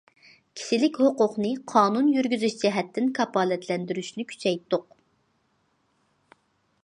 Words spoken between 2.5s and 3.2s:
جەھەتتىن